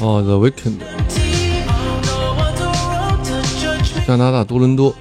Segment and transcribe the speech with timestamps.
[0.00, 0.78] 哦，the weekend
[4.06, 4.94] 加拿大多伦多。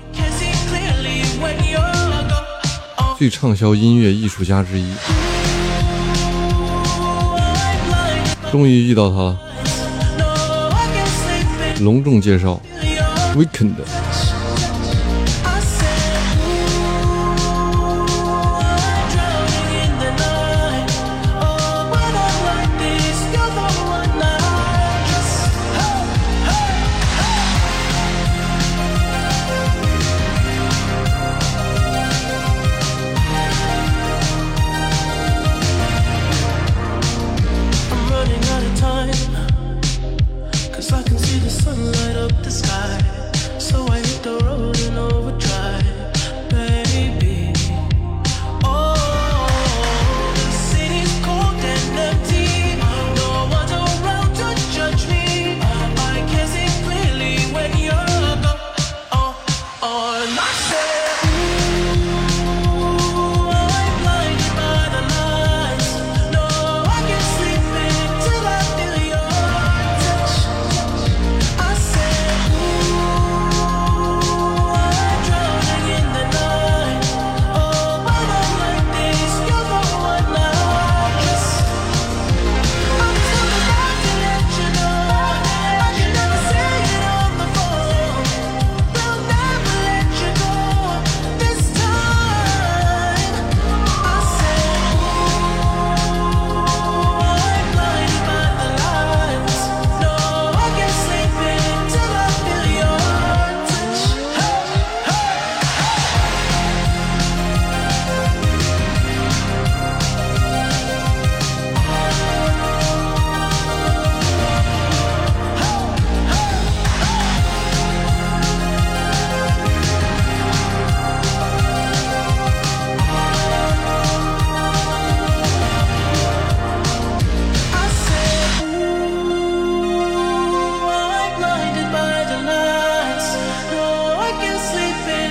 [3.18, 4.86] 最畅销音乐艺术家之一，
[8.52, 9.40] 终于遇到他了，
[11.80, 12.60] 隆重介绍
[13.36, 13.76] ，weekend。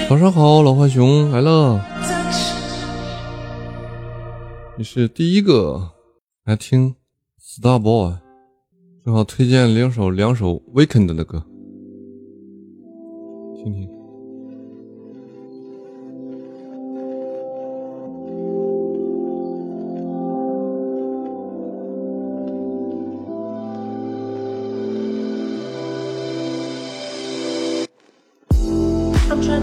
[0.09, 1.85] 早上好，老浣熊来了。
[4.79, 5.91] 你是第一个
[6.45, 6.95] 来听
[7.41, 8.15] Star Boy，
[9.05, 11.45] 正好推荐两首两首 Weekend 的歌，
[13.57, 13.91] 听听。
[29.29, 29.57] Your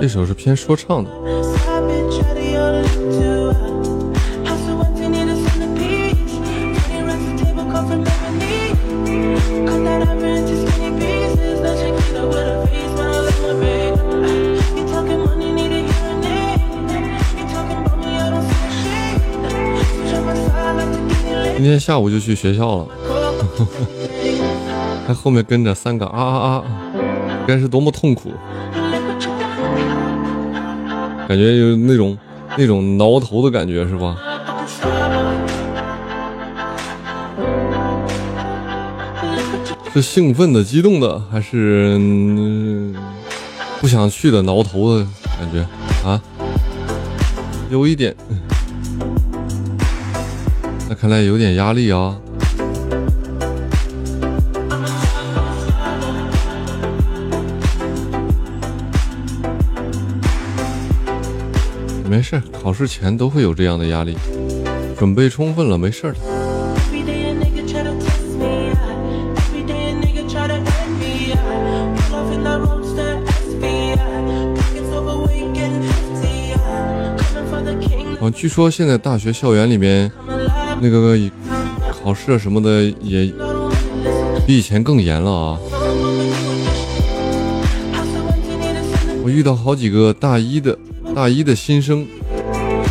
[0.00, 1.10] 这首是偏说唱的。
[21.62, 22.86] 今天下午就去学校了，
[25.06, 26.64] 还后面跟着三个啊啊啊，
[27.46, 28.32] 该是多么痛苦，
[31.28, 32.16] 感觉有那种
[32.56, 34.16] 那种挠头的感觉是吧？
[39.92, 42.00] 是兴奋的、激动的，还是、
[43.82, 45.06] 不想去的、挠头的
[45.38, 45.60] 感觉
[46.08, 46.18] 啊？
[47.68, 48.16] 有一点，
[50.90, 52.20] 那看来有点压力啊。
[62.08, 64.16] 没事，考试前都会有这样的压力，
[64.98, 66.14] 准备充分了，没事儿.
[78.20, 80.10] 啊，据说现在大学校园里面.
[80.80, 81.18] 那个
[82.02, 83.32] 考试什么的也
[84.46, 85.58] 比以前更严了啊。
[89.22, 90.76] 我遇到好几个大一的
[91.14, 92.06] 大一的新生，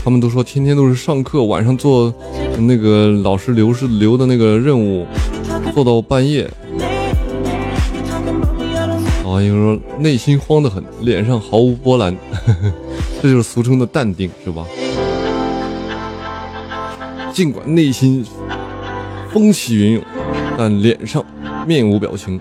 [0.04, 2.14] 他们都说天天都是上课，晚上做
[2.60, 5.06] 那个老师留是留的那个任务，
[5.74, 6.50] 做到半夜。
[9.26, 12.74] 啊，有人说内心慌得很，脸上毫无波澜，呵 呵
[13.22, 14.66] 这就是俗称的淡定，是吧？
[17.40, 18.26] 尽管内心
[19.32, 20.04] 风起云涌，
[20.58, 21.26] 但脸上
[21.66, 22.38] 面无表情，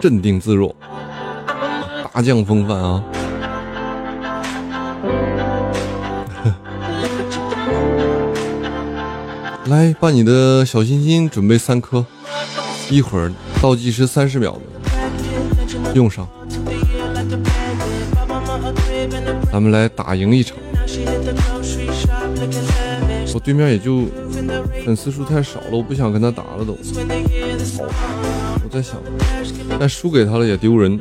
[0.00, 0.74] 镇定自若，
[2.14, 3.04] 大将风范啊！
[9.68, 12.06] 来，把你的小心心准备三颗，
[12.88, 13.30] 一会儿
[13.60, 14.58] 倒计时三十秒，
[15.92, 16.26] 用上，
[19.52, 20.56] 咱们来打赢一场。
[23.38, 24.02] 对面也就
[24.84, 26.76] 粉丝数太少了，我不想跟他打了都。
[28.64, 28.96] 我在想，
[29.78, 30.98] 但输给他了也丢人。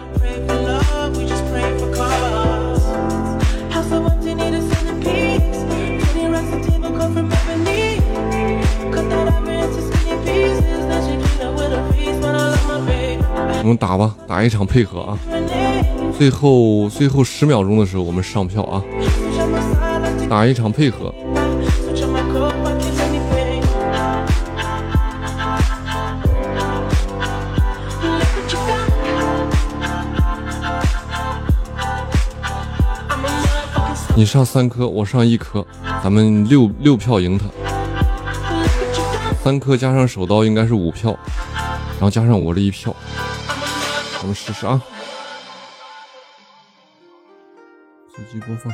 [13.60, 15.20] 我们打吧，打一场配合啊。
[16.18, 18.82] 最后最后十秒钟的时候我们上票啊。
[20.30, 21.14] 打一场配合。
[34.16, 35.64] 你上三颗，我上一颗，
[36.04, 37.46] 咱们六六票赢他。
[39.44, 41.16] 三颗加上手刀应该是五票，
[41.92, 42.96] 然后加上我这一票，
[44.18, 44.82] 咱们试试啊！
[48.16, 48.74] 随机播放。